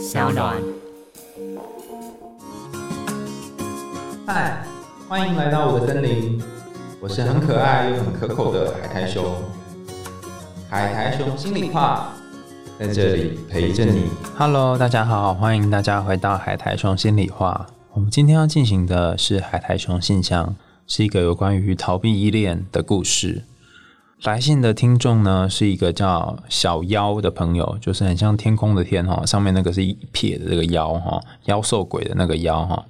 [0.00, 0.56] 小暖。
[4.26, 4.64] 嗨，
[5.06, 6.42] 欢迎来到我的森林，
[7.00, 9.22] 我是很可爱又很可口的海苔熊。
[10.70, 12.14] 海苔熊心里话，
[12.78, 14.08] 在这里陪着你。
[14.38, 17.66] Hello，大家好，欢迎大家回到海苔熊心里话。
[17.92, 20.56] 我们今天要进行的是海苔熊信箱，
[20.86, 23.42] 是一个有关于逃避依恋的故事。
[24.24, 32.84] 来信的听众呢，是一个叫小妖的朋友，就是很像天空的天哈，上面那个是一撇的这个妖哈，妖兽鬼的那个妖哈。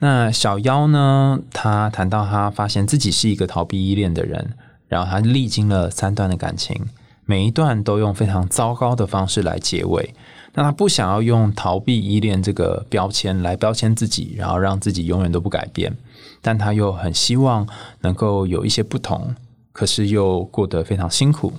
[0.00, 4.52] 那小妖呢，他谈到他发现自己是一个逃避依恋的人，
[4.88, 6.86] 然后他历经了三段的感情，
[7.24, 10.14] 每一段都用非常糟糕的方式来结尾。
[10.52, 15.96] 那他不想要用逃避依恋这个标签来标签自己，然后让自己永远都不改变，
[16.42, 17.66] 但他又很希望
[18.02, 19.34] 能够有一些不同。
[19.78, 21.52] 可是又过得非常辛苦，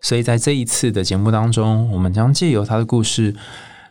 [0.00, 3.34] 所以在这一次的节目当中，我们将借由他的故事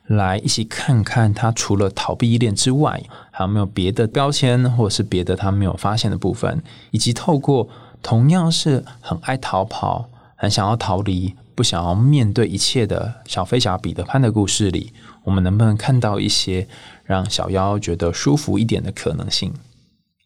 [0.08, 7.68] 来一起看看他除了逃避依恋之外，还有没有别的标签，或者是别的他没有发现的部分，以及透过
[8.02, 14.94] 同样是很爱逃跑、很想要逃离、不想要面对一切的小飞侠彼得潘的故事里，
[15.26, 16.66] 我们能不能看到一些
[17.04, 19.54] 让小妖觉得舒服一点的可能性？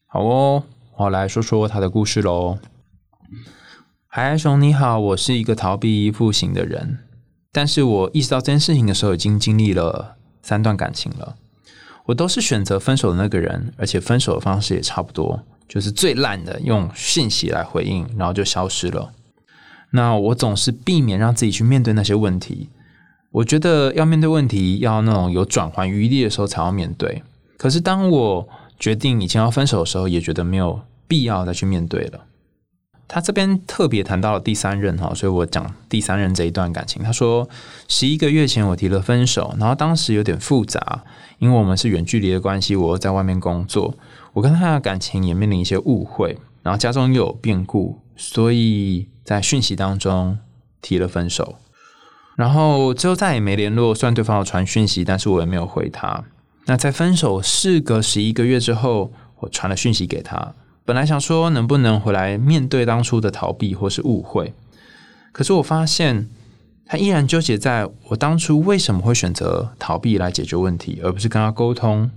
[0.06, 0.62] 好哦，
[0.98, 2.60] 我来说说他的故事喽。
[4.08, 7.00] 海海熊你好，我是一个逃避依附型的人，
[7.52, 11.36] 但是我意识到这件事情的时候，已经经历了三段感情了。
[12.06, 19.12] 我都是选择分手的那个人，而且分手的方式也差不多，就是最烂的，用信息来回应，然后就消失了。
[19.92, 22.70] 那我总是避免让自己去面对那些问题。
[23.32, 27.22] 我觉得要面对问题，要那种有转换余地的时候才要面对。
[27.58, 28.48] 可是当我
[28.80, 32.22] 决定已经要分手的时候，也觉得没有必要再去面对了。
[33.08, 37.02] 他这边特别谈到了第三任哈，所以我讲第三任这一段感情。
[37.02, 37.48] 他说，
[37.88, 41.04] 十一个月前我提了分手，然后当时有点复杂，
[41.40, 43.96] 因为我们是远距离的关系，我在外面工作，
[44.34, 50.38] 我跟他的感情也面临一些误会，然后家中又有变故，所以在讯息当中
[50.82, 51.56] 提了分手，
[52.36, 53.96] 然后之后再也没联络。
[53.96, 56.26] 虽然对方有传讯息，但是我也没有回他。
[56.66, 60.54] 那在分手事隔十一个月之后，我传了讯息给他。
[60.88, 64.54] 本来想说能不能回来面对当初的逃避或是误会，
[65.34, 66.30] 可是我发现
[66.86, 72.10] 他依然纠结在我当初为什么会选择逃避来解决问题，而不是跟他沟通。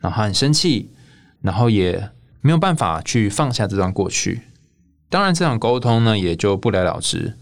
[0.00, 0.90] 然后很生气，
[1.40, 2.10] 然后也
[2.40, 4.42] 没有办法去放下这段过去。
[5.08, 7.36] 当然，这场沟通呢也就不了了之。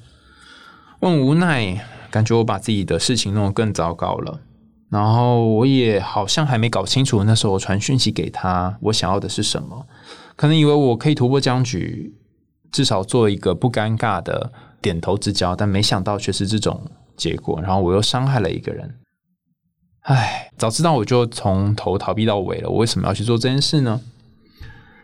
[1.00, 4.41] 我很无奈，感觉我把自己的事情弄得更糟糕了。
[4.91, 9.86] 然后我也好像还没搞清楚那时候我传讯息给他，我想要的是什么。
[10.41, 12.15] 可能以为我可以突破僵局，
[12.73, 17.61] 至少做一个不尴尬的点头之交，但没想到却是这种结果。
[17.61, 18.95] 然后我又伤害了一个人。
[20.05, 22.71] 唉，早知道我就从头逃避到尾了。
[22.71, 24.01] 我为什么要去做这件事呢？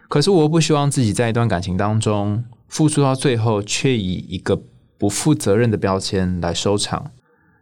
[0.08, 4.58] 可是我又不希望自己在一段感情当中付出到最后，却以一个
[4.96, 7.10] 不负责任的标签来收场。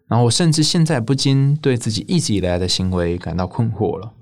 [0.07, 4.13] 然后我甚至现在不禁对自己一直以来的行为感到困惑了。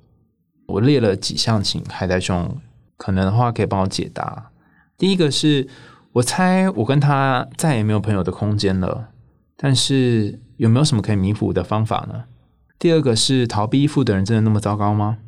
[0.68, 2.56] 我列了几项，请海带兄。
[3.02, 4.52] 可能的话，可以帮我解答。
[4.96, 5.66] 第一个是
[6.12, 9.08] 我猜我跟他再也没有朋友的空间了，
[9.56, 12.26] 但是有没有什么可以弥补的方法呢？
[12.78, 15.18] 第二个是逃避依附的人真的那么糟糕吗？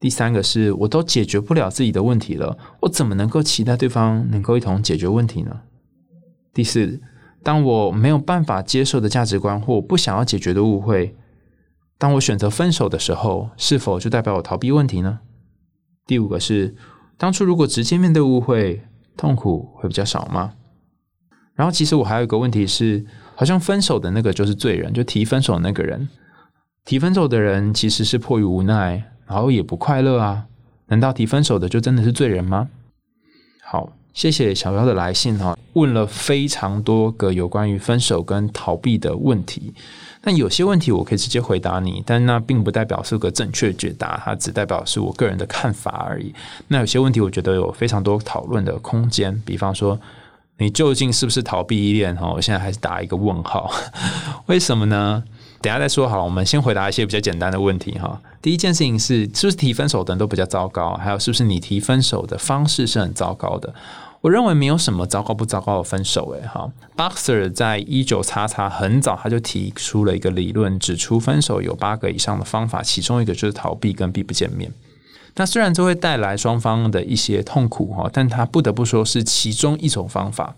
[0.00, 5.60] 第三个是我都解决不了自己的问题了，我怎么能够期待对方能够一同解决问题呢？
[6.52, 7.00] 第四，
[7.44, 11.14] 当我没有办法接受的价值观或不想要解决的误会，
[11.96, 15.20] 当我选择分手的时候，是否就代表我逃避问题呢？
[16.04, 16.74] 第五个是。
[17.16, 18.82] 当初如果直接面对误会，
[19.16, 20.52] 痛苦会比较少吗？
[21.54, 23.04] 然后其实我还有一个问题是，
[23.36, 26.08] 好像分手的那个就是罪人，就提分手的那个人，
[26.84, 30.46] 提分手的人其实是迫于无奈，然后也不快乐啊。
[30.88, 32.68] 难道提分手的就真的是罪人吗？
[33.62, 39.72] 好，谢谢小妖的来信哈，问了非常多个有关于分手跟逃避的问题。
[40.24, 46.34] 那有些问题我可以直接回答你，但那并不代表是个正确解答，它只代表是我个人的看法而已。
[46.68, 49.98] 那有些问题我觉得有非常多讨论的空间，比方说
[50.58, 52.16] 你究竟是不是逃避依恋？
[52.16, 53.70] 哈，我现在还是打一个问号。
[54.46, 55.22] 为什么呢？
[55.60, 56.24] 等下再说好。
[56.24, 58.20] 我们先回答一些比较简单的问题哈。
[58.40, 60.94] 第一件事情是，是不是提分手的人都比较糟糕？
[60.94, 63.74] 还有，是不是你提分手的方式是很糟糕的？
[64.24, 74.72] 我认为没有什么糟糕不糟糕的分手，诶，哈，Boxer 在一九叉叉很早他就提出了一个理论，指出分手有八个以上的方法，其中一个就是逃避跟避不见面。
[75.34, 80.56] 那虽然这会带来双方的一些痛苦哈，但他不得不说是其中一种方法。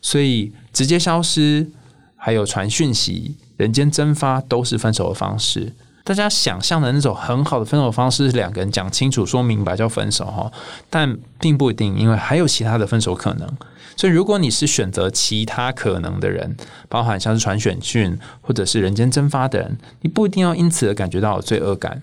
[0.00, 1.68] 所以直接消失，
[2.14, 5.72] 还有传讯息、人间蒸发，都是分手的方式。
[6.08, 10.50] 大家想象的那种很好的分手方式是两个人讲清楚、说明白叫分手哈，
[10.88, 13.46] 但并不一定，因为还有其他的分手可能。
[13.94, 16.56] 所以，如果你是选择其他可能的人，
[16.88, 22.02] 包含像是传选讯或者是人间蒸发的人，你不一定要因此而感觉到罪恶感，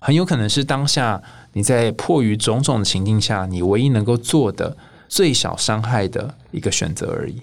[0.00, 1.22] 很有可能是当下
[1.54, 4.76] 你在迫于种种的情境下，你唯一能够做的
[5.08, 7.40] 最小伤害的一个选择而已。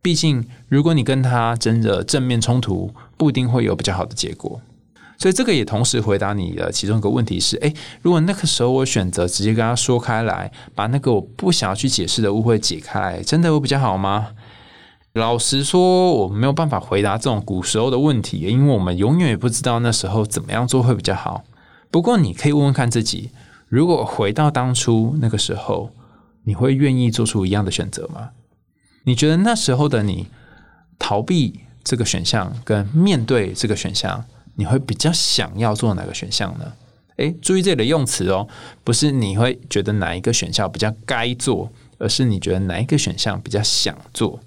[0.00, 4.60] 毕竟，如果你跟他真的正面冲突，不一定会有比较好的结果。
[5.22, 14.30] 所以，这个也同时回答你的其中一个问题是：诶，如果那个时候我选择直接跟他说开来，把那个我不想要去解释的误会解开，真的会比较好吗？
[15.12, 21.44] 老实说，我没有办法回答这种古时候的问题，因为我们永远也不知道那时候怎么样做会比较好。
[21.92, 23.30] 不过，你可以问问看自己：
[23.68, 25.90] 如果回到当初那个时候，
[26.42, 28.30] 你会愿意做出一样的选择吗？
[29.04, 30.26] 你觉得那时候的你，
[30.98, 36.72] 逃避这个选项跟面对这个选项，你会比较想要做哪个选项呢？
[37.16, 38.48] 诶，注意这里的用词哦，
[38.82, 44.40] 不是你会觉得哪一个选项比较该做，而是你觉得哪一个选项比较想做。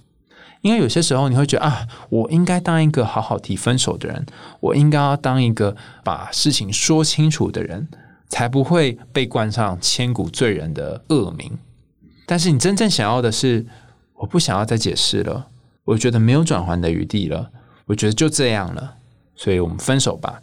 [0.61, 4.25] 因为有些时候你会觉得啊，我应该当一个好好提分手的人，
[4.59, 7.87] 我应该要当一个把事情说清楚的人，
[8.29, 11.57] 才不会被冠上千古罪人的恶名。
[12.25, 13.65] 但是你真正想要的是。
[14.17, 15.47] 我不想要再解释了，
[15.83, 17.51] 我觉得没有转圜的余地了，
[17.85, 18.95] 我觉得就这样了，
[19.35, 20.41] 所以我们分手吧。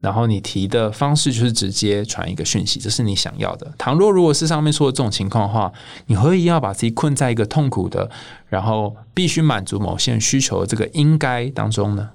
[0.00, 3.72] 然后你提的方式就是直接传一个讯息，这是你想要的。
[3.76, 5.72] 倘若如果是上面说的这种情况的话，
[6.06, 8.08] 你何以要把自己困在一个痛苦的，
[8.46, 12.10] 然后必须满足某些人需求的这个应该当中呢？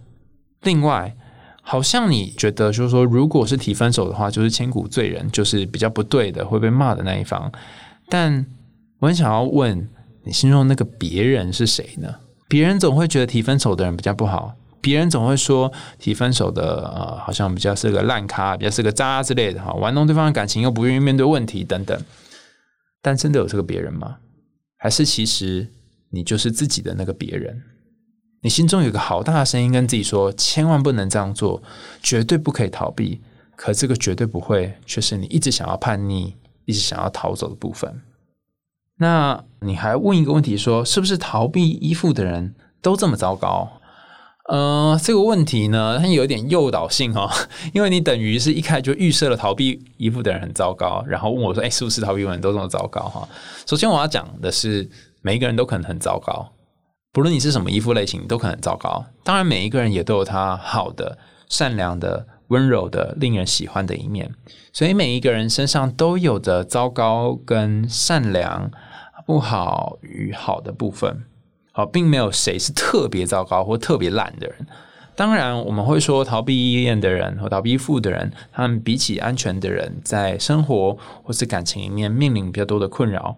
[0.61, 1.13] 另外，
[1.61, 7.51] 好像你觉得就是说，如果是提分手的话，就是千古罪人，就是比较不对的，会被骂的那一方。
[8.07, 8.45] 但
[8.99, 9.89] 我很想要问。
[10.25, 12.07] 你心中那个别人是谁呢？
[12.47, 21.99] 别人总会觉得提分手的人比较不好，别人总会说提分手的呃，好像比较是个烂咖，比较是个渣之类的哈，玩弄对方的感情又不愿意面对问题等等。
[23.01, 24.17] 但真的有这个别人吗？
[24.77, 25.69] 还是其实
[26.09, 27.63] 你就是自己的那个别人？
[28.41, 31.63] 你心中有个好大的声音跟自己说，千万不能这样做，
[32.01, 33.21] 绝对不可以逃避。
[33.55, 36.35] 可这个绝对不会，却是你一直想要叛逆、
[36.65, 38.01] 一直想要逃走的部分。
[38.97, 43.81] 那你还问一个问题，说是不是逃避依附的人都这么糟糕？
[44.49, 47.31] 呃，这个问题呢，它有点诱导性哈，
[47.73, 53.01] 因为你等于是一开就预设了逃避依附的人很糟糕，然后问我说，哎，是不是逃避的人都这么糟糕？
[53.03, 53.27] 哈，
[53.65, 54.89] 首先我要讲的是，
[55.21, 56.51] 每一个人都可能很糟糕，
[57.11, 59.05] 不论你是什么依附类型，都可能糟糕。
[59.23, 61.17] 当然，每一个人也都有他好的、
[61.49, 62.27] 善良的。
[62.49, 64.29] 温柔的、令人喜欢的一面，
[64.71, 68.69] 所以每一个人身上都有着糟糕跟善良、
[69.25, 71.23] 不好与好的部分。
[71.75, 74.67] 好，并没有谁是特别糟糕或特别烂的人。
[75.15, 83.35] 当然，我们会说逃避依恋的人和逃避负的人，他们比起安全的人，在生活或是感情里面面临比较多的困扰。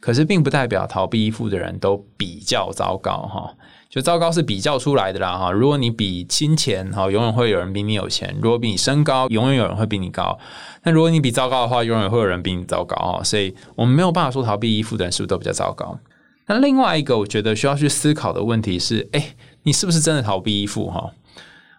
[0.00, 3.54] 可是，并不代表逃避依附的人都比较糟糕哈。
[3.90, 10.38] 就糟糕是比较出来的啦哈，如果你比金钱哈，永远会有人比你有钱；如果比你身高，永远有人会比你高。
[10.82, 13.22] 那如果你比糟糕的话，永远会有人比你糟糕哈。
[13.22, 15.98] 所以我们没有办法说逃避依附的人是不是都比较糟糕。
[16.46, 21.12] 那另外一个我觉得需要去思考的问题是：哎，你是不是真的逃避依附哈？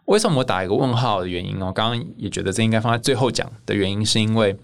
[0.06, 1.72] 为什么我打一个问号的原因哦？
[1.72, 4.58] 刚刚也觉得这应该放在最后讲的原因，是因为。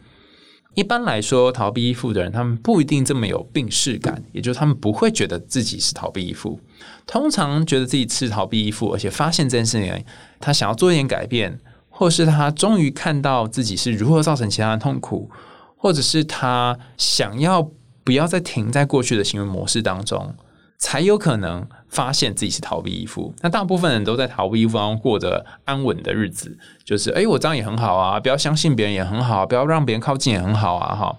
[0.76, 6.60] 一般来说，逃避依附的人，他们不一定这么有病视感，也就是他们不会觉得自己是逃避依附。
[7.06, 10.04] 通常觉得自己是逃避依附，而且发现这件事情，
[10.40, 15.30] 他想要做一点改变，或是他终于看到自己是如何造成其他人痛苦，
[15.78, 17.70] 或者是他想要
[18.04, 20.36] 不要再停在过去的行为模式当中。
[20.80, 23.34] 才有可能发现自己是逃避依附。
[23.40, 31.16] 那大部分人都在逃避依附中过着安稳的日子，就是哎，我这样也很好啊，不要相信别人也很好，不要让别人靠近也很好啊，哈。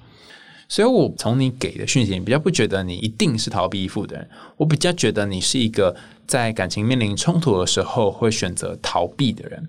[0.69, 9.67] 所以我从你给的讯息，比较不觉得你一定是逃避依附的人，我比较觉得你是一个在感情面临冲突的时候会选择逃避的人。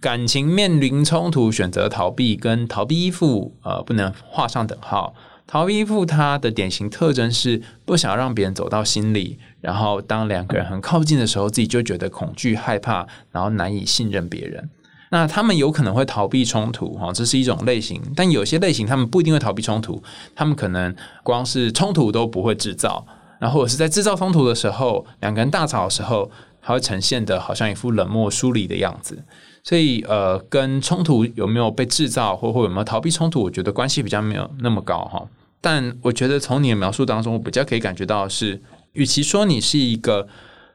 [0.00, 5.14] 感情面临冲突选择逃避，跟逃避依附呃不能画上等号。
[5.46, 14.68] 逃避依附，它的典型特征是不想让别人走到心里，然后当两个人很靠近的时候，自己就觉得恐惧、害怕，然后难以信任别人。
[15.10, 18.02] 那他们有可能会逃避冲突，哈，这是一种类型。
[18.16, 20.02] 但有些类型，他们不一定会逃避冲突，
[20.34, 23.06] 他们可能光是冲突都不会制造，
[23.38, 26.28] 然后或者是在制造冲突的时候，两个人大吵的时候，
[26.66, 29.24] 它会呈现的好像一副冷漠疏离的样子。
[29.62, 35.24] 所以，呃，跟冲突有没有被制造，或或有没有逃避冲突，我觉得关系比较没有那么高哈。
[35.60, 38.60] 但我觉得从你的描述当中，我比较可以感觉到是，
[38.94, 40.26] 与其说你是一个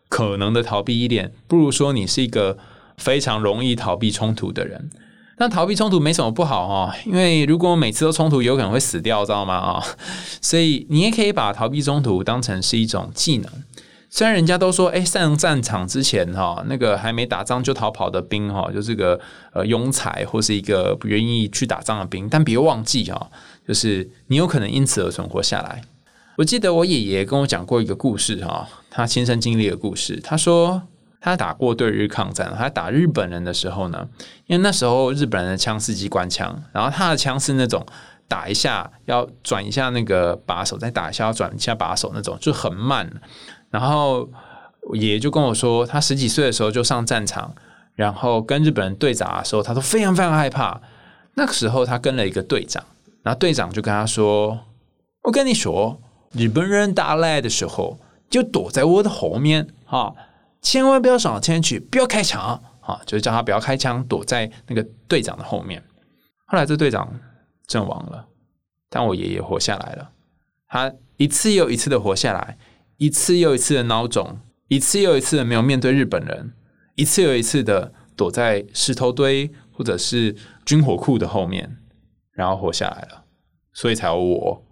[0.08, 2.58] 可能的逃避依恋，不如说你是一个
[2.98, 4.90] 非常容易逃避冲突的人。
[5.38, 9.56] 那逃避冲突没什么不好哦，因为如果每次都冲突，有可能会死掉，知道吗？
[9.56, 9.84] 啊，
[10.42, 13.50] 所以你也可以把逃避冲突当成是一种技能。
[14.14, 19.18] 虽然人家都说，哎，上战场之前哈，那个还没打仗就逃跑的兵哈，就是个
[19.54, 23.32] 呃庸才或是一个不愿意去打仗的兵，但别忘记哈，
[23.66, 25.82] 就是你有可能因此而存活下来。
[26.36, 30.20] 我记得我爷爷跟我讲过一个故事哈，他亲身经历的故事。
[30.22, 30.82] 他说
[31.22, 34.06] 他打过对日抗战，他打日本人的时候呢，
[34.46, 37.86] 因为那时候日本人的枪是机关枪，然后他的枪是那种
[38.28, 43.10] 打一下要转一下那个把手，再打一下要转一下把手那种，就很慢。
[43.72, 44.30] 然后
[44.94, 47.56] 爷爷就跟我说，他十几岁的时候就上战场，
[47.96, 50.80] 然后跟日本人对打的时候，他都非常非常害怕。
[51.34, 52.84] 那个时候他跟了一个队长，
[53.24, 54.60] 然后队长就跟他说
[55.24, 56.00] ：“我跟你说。”
[56.34, 58.00] 日本人打来的时候，
[58.30, 60.16] 就躲在我的后面哈，
[60.62, 63.02] 千万不要上前去，不要开枪啊！
[63.06, 65.84] 就是叫他不要开枪，躲在那个队长的后面。
[66.46, 67.14] 后来这队长
[67.68, 68.26] 阵亡了，
[68.90, 70.10] 但我爷爷活下来了。
[70.70, 72.58] 他一次又一次的活下来，
[73.02, 76.54] 一次又一次的孬种，一次又一次的没有面对日本人，
[76.94, 81.78] 一次又一次的躲在石头堆或者是军火库的后面，
[82.32, 83.26] 然后活下来了。
[83.74, 84.64] 所以才有我。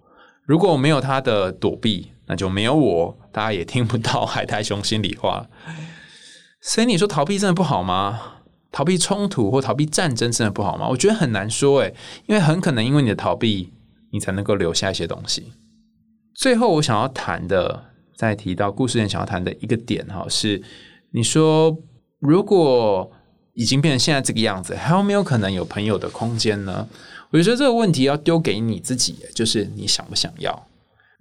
[0.46, 5.48] 如果没有他的躲避，那就没有我，大家也听不到海太熊心里话。
[6.62, 8.44] 所以你说逃避真的不好吗？
[8.72, 10.88] 逃避冲突或逃避战争真的不好吗？
[10.90, 11.96] 我觉得很难说诶，
[12.28, 13.74] 因为很可能因为你的逃避，
[14.12, 15.52] 你才能够留下一些东西。
[16.36, 17.86] 最后我想要谈的，
[18.20, 20.62] 在提到故事人想要谈的一个点哈，是
[21.12, 21.74] 你说
[22.20, 23.10] 如果
[23.54, 26.86] 已经变成现在这个样子，还有没有可能有朋友的空间呢？
[27.32, 30.68] 我觉得这个问题要丢给你自己，就是你想不想要？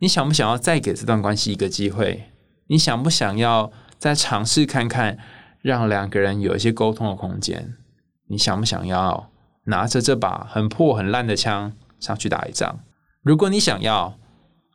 [0.00, 2.24] 你想不想要再给这段关系一个机会？
[2.66, 5.16] 你想不想要再尝试看看，
[5.62, 7.76] 让两个人有一些沟通的空间？
[8.26, 9.30] 你想不想要
[9.66, 12.80] 拿着这把很破很烂的枪上去打一仗？
[13.22, 14.18] 如果你想要，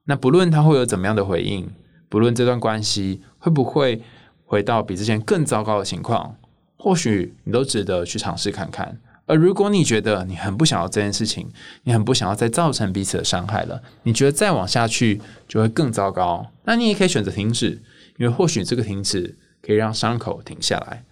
[0.05, 1.69] 那不论他会有怎么样的回应，
[2.13, 3.99] 不论这段关系会不会
[4.45, 6.35] 回到比之前更糟糕的情况，
[6.77, 9.01] 或许你都值得去尝试看看。
[9.25, 11.49] 而如果你觉得你很不想要这件事情，
[11.85, 17.81] 你很不想要再造成彼此的伤害了，你觉得再往下去就会更糟糕，那你也可以选择停止，
[18.19, 21.03] 因为或许这个停止可以让伤口停下来。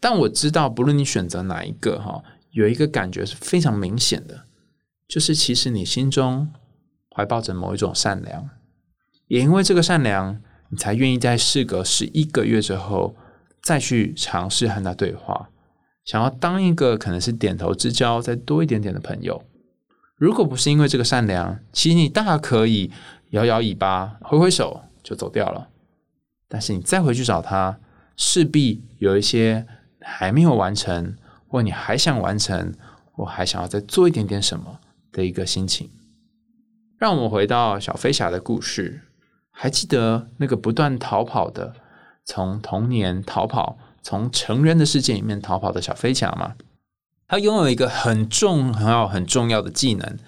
[0.00, 4.42] 但我知道，不论你选择哪一个，哈，有一个感觉是非常明显的，
[5.08, 6.52] 就是其实你心中
[7.16, 8.50] 怀抱着某一种善良，
[9.32, 13.16] 也因为这个善良，你才愿意在事隔十一个月之后
[13.62, 15.48] 再去尝试和他对话。
[16.04, 19.42] 想要当一个可能是点头之交再多一点点的朋友，
[20.16, 22.90] 如果不是因为这个善良，其实你大可以
[23.30, 25.70] 摇摇尾巴、挥挥手就走掉了。
[26.46, 27.80] 但是你再回去找他，
[28.18, 29.66] 势必有一些
[30.02, 31.16] 还没有完成，
[31.48, 32.74] 或你还想完成，
[33.12, 34.78] 或还想要再做一点点什么
[35.10, 35.88] 的一个心情。
[36.98, 39.00] 让我们回到小飞侠的故事，
[39.52, 41.74] 还记得那个不断逃跑的，
[42.24, 43.78] 从童年逃跑。
[44.04, 46.56] 从成人的世界里面逃跑的小飞侠吗，
[47.28, 50.18] 他拥有一个很重、很好、很重要的技能。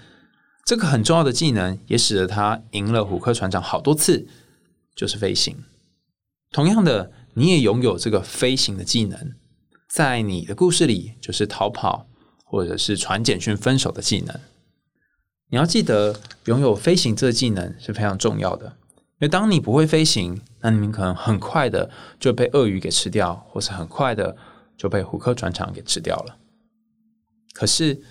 [0.64, 4.28] 这个很重要的技能也使得他赢了虎克船长好多次，
[4.94, 5.64] 就是飞行。
[6.52, 9.34] 同样的，你也拥有这个飞行的技能，
[9.88, 12.06] 在你的故事里就是逃跑
[12.44, 14.38] 或者是传简讯分手的技能。
[15.48, 18.76] 你要记得，拥有飞行这个技能是非常重要的。
[19.20, 24.36] 因为当你不会飞行，那你们可能很快的就被鳄鱼给吃掉，或是很快的
[24.76, 26.36] 就被虎克船长给吃掉了。
[27.52, 28.02] 可是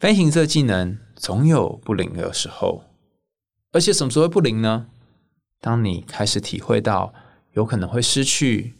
[0.00, 2.82] 飞行这技能总有不灵的时候，
[3.70, 4.88] 而且什么时候不灵呢？
[5.60, 7.14] 当你开始体会到
[7.52, 8.74] 有可能会失去，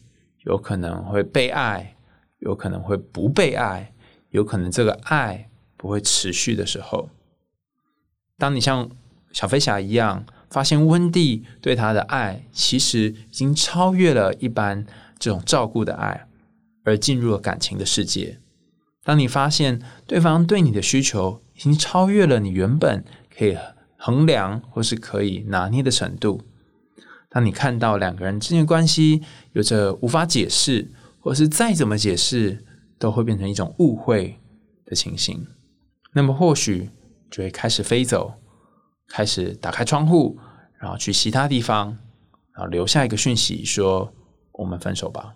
[0.45, 1.97] 有可能会被爱，
[2.41, 3.95] 有可能会不被爱，
[4.31, 7.09] 有可能这个爱不会持续的时候，
[8.37, 8.91] 当你像
[9.33, 10.27] 小飞侠一样。
[10.51, 14.87] 发现温蒂对他的爱其实已经超越了一般
[15.19, 16.27] 这种照顾的爱，
[16.85, 18.39] 而进入了感情的世界。
[19.05, 23.57] 当你发现对方对你的需求已经超越了你原本可以
[23.97, 26.43] 衡量或是可以拿捏的程度，
[27.31, 30.91] 当你看到两个人之间的关系有着无法解释，
[31.21, 32.65] 或是再怎么解释
[32.99, 34.39] 都会变成一种误会
[34.85, 35.47] 的情形，
[36.13, 36.91] 那么或许
[37.31, 38.35] 就会开始飞走。
[39.09, 40.39] 开始打开窗户，
[40.79, 41.99] 然后去其他地方，
[42.55, 44.13] 然后留下一个讯息说
[44.53, 45.35] ：“我们分手吧。”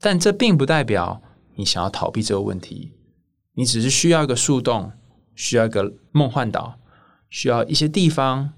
[0.00, 1.20] 但这并不代表
[1.56, 2.92] 你想要逃避这个问题，
[3.54, 4.92] 你只是需要一个树洞，
[5.34, 6.78] 需要一个梦幻岛，
[7.28, 8.52] 需要一些地方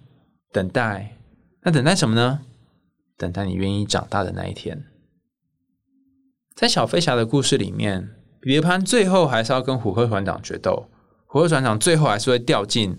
[0.52, 1.16] 等待。
[1.62, 2.42] 那等待什么呢？
[3.16, 4.84] 等待你愿意长大的那一天。
[6.54, 10.88] 在小飞侠的故事里面，彼得潘最后还是要跟虎克船长决斗，
[11.26, 12.98] 虎克船长最后还是会掉进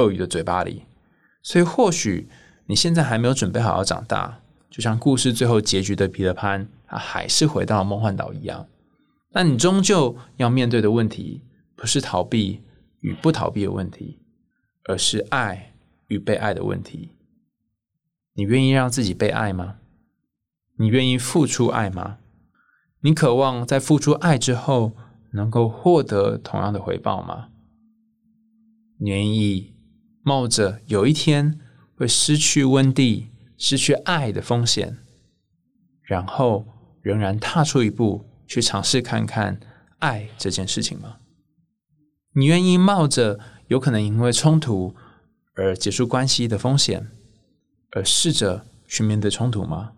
[0.00, 0.84] 鳄鱼的嘴巴里。
[1.42, 2.28] 所以，或许
[2.66, 4.40] 你现在还没有准备好要长大，
[4.70, 8.66] 就像故事最后结局的彼得潘，他还是回到梦幻岛一样。
[9.32, 11.42] 但你终究要面对的问题，
[11.76, 12.62] 不是逃避
[13.00, 14.18] 与不逃避的问题，
[14.84, 15.74] 而是爱
[16.08, 17.10] 与被爱的问题。
[18.34, 19.76] 你愿意让自己被爱吗？
[20.78, 22.18] 你愿意付出爱吗？
[23.02, 24.92] 你渴望在付出爱之后
[25.32, 27.48] 能够获得同样的回报吗？
[28.98, 29.74] 你愿意
[30.22, 31.58] 冒着有一天
[31.96, 34.98] 会失去温蒂、失去爱的风险，
[36.02, 36.66] 然后
[37.02, 39.58] 仍然踏出一步去尝试看看
[39.98, 41.16] 爱这件事情吗？
[42.34, 44.94] 你愿意冒着有可能因为冲突
[45.54, 47.08] 而结束关系的风险，
[47.92, 49.92] 而试着去面对冲突吗？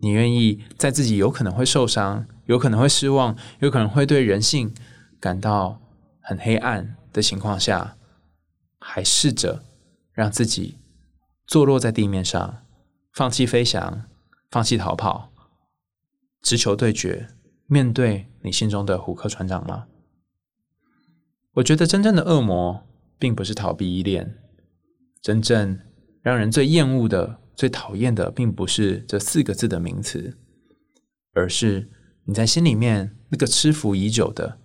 [0.00, 4.72] 你愿意在自己有可能会受伤、有可能会失望、有可能会对人性
[5.18, 5.80] 感到
[6.20, 7.97] 很黑暗的情况下，
[8.78, 9.64] 还试着
[10.12, 10.78] 让自己
[11.46, 12.66] 坐落在地面上，
[13.12, 14.04] 放弃飞翔，
[14.50, 15.32] 放弃逃跑，
[16.42, 17.28] 直球对决，
[17.66, 19.86] 面对你心中的虎克船长吗？
[21.54, 22.86] 我觉得真正的恶魔
[23.18, 24.38] 并不是逃避依恋，
[25.20, 25.80] 真正
[26.22, 27.40] 让人最厌恶的。
[27.58, 30.38] 最讨厌的并不是这四个字的名词，
[31.32, 31.90] 而是
[32.24, 34.60] 你在心里面那个吃服已久的、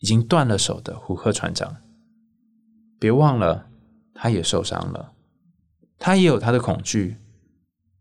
[0.00, 1.78] 已经断了手的虎克船长。
[2.98, 3.68] 别忘了，
[4.14, 5.12] 他也受伤了，
[5.98, 7.18] 他也有他的恐惧，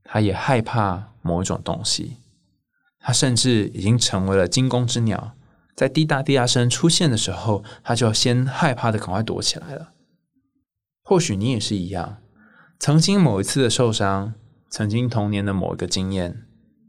[0.03, 2.17] 他也害怕某一种东西，
[2.99, 5.35] 他甚至已经成为了惊弓之鸟，
[5.75, 9.93] 在滴答滴答声出现的时候，他就先害怕的赶快躲起来了。
[11.03, 12.17] 或许你也是一样。
[12.79, 14.33] 曾经某一次的受伤，
[14.69, 16.45] 曾经童年的某一个经验，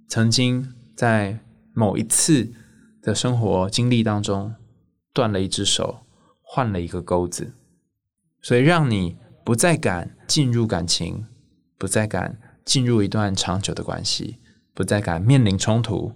[0.08, 1.38] 曾经在
[1.72, 2.52] 某一次
[3.02, 4.54] 的生活经历当中
[5.12, 6.00] 断了一只手，
[6.42, 7.54] 换了一个钩子，
[8.46, 11.26] 所以让你不再敢进入感情，
[11.76, 14.38] 不再敢进入一段长久的关系，
[14.72, 16.12] 不再敢面临冲突，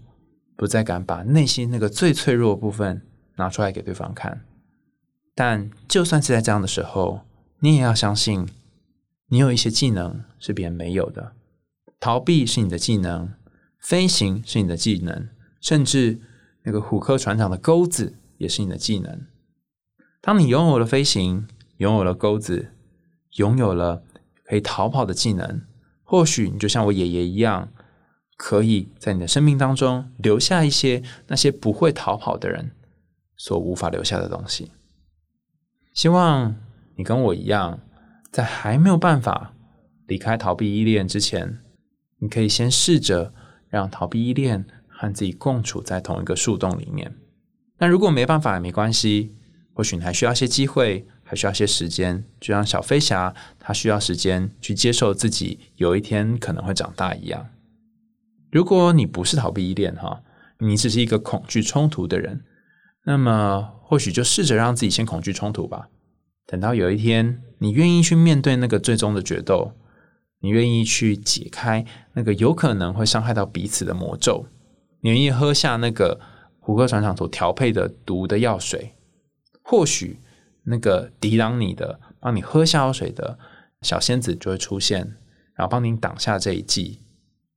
[0.55, 3.05] 不再敢把内心那个最脆弱的部分
[3.35, 4.45] 拿出来给对方看。
[5.35, 7.23] 但就算是在这样的时候，
[7.59, 8.49] 你也要相信。
[9.27, 11.33] 你有一些技能是别人没有的，
[11.99, 13.33] 逃避是你的技能，
[13.81, 15.29] 飞行是你的技能，
[15.61, 16.21] 甚至
[16.63, 19.27] 那个虎科船长的钩子也是你的技能。
[20.21, 21.49] 当你拥有了飞行，
[21.81, 22.73] 拥有了钩子，
[23.37, 24.03] 拥有了
[24.45, 25.63] 可以逃跑的技能，
[26.03, 27.69] 或许你就像我爷爷一样，
[28.37, 32.71] 可以在你的生命当中留下一些那些不会逃跑的人
[33.37, 34.73] 所无法留下的东西。
[35.93, 36.57] 希望
[36.97, 37.81] 你跟我一样。
[38.33, 39.57] 在还没有办法
[40.07, 41.59] 离开逃避依恋之前，
[42.21, 43.35] 你可以先试着
[43.69, 47.13] 让逃避依恋和自己共处在同一个树洞里面。
[47.79, 49.35] 那如果没办法也没关系，
[49.75, 57.47] 或许你还需要些机会，还需要些时间，就像小飞侠他需要时间去接受自己有一天可能会长大一样。
[58.51, 60.23] 如果你不是逃避依恋哈，
[60.59, 62.43] 你只是一个恐惧冲突的人，
[63.05, 65.87] 那么或许就试着让自己先恐惧冲突吧。
[66.49, 69.71] 等到有一天，你愿意去面对那个最终的决斗，
[70.41, 74.47] 你愿意去解开那个有可能会伤害到彼此的魔咒，
[75.03, 76.19] 你愿意喝下那个
[76.59, 78.97] 胡克船长所调配的毒的药水，
[79.63, 80.19] 或许
[80.65, 83.39] 那个抵挡你的、帮你喝下药水的
[83.83, 85.17] 小仙子就会出现，
[85.55, 87.01] 然后帮你挡下这一季，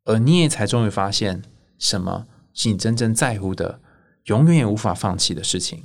[0.05, 1.41] 而你也才终于发现，
[1.77, 3.79] 什么是你真正在乎的、
[4.25, 5.83] 永远也无法放弃的事情。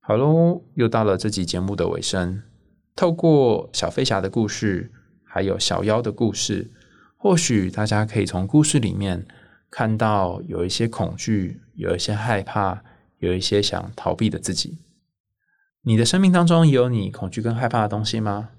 [0.00, 2.42] 好喽，又到了这集节目的尾声。
[2.94, 4.90] 透过小飞侠的故事，
[5.24, 6.70] 还有小妖的故事，
[7.16, 9.26] 或许大家可以从故事里面
[9.70, 12.82] 看到有一些恐惧，有一些害怕，
[13.18, 14.78] 有一些想逃避的自己。
[15.84, 18.50] 你的生命当中有你恐惧跟害怕的东西吗？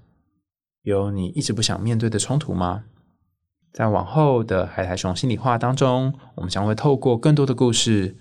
[0.82, 2.84] 有你一直不想面对的冲突吗？
[3.72, 8.14] 在往后的海苔熊心里话当中，我们将会透过更多的故事，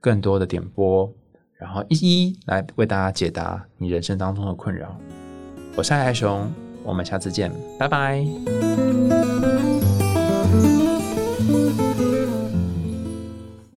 [0.00, 1.12] 更多的点播。
[1.58, 4.98] 然后一一来为大家解答你人生当中的困扰。
[5.76, 6.50] 我是海苔熊，
[6.82, 8.24] 我们下次见，拜拜。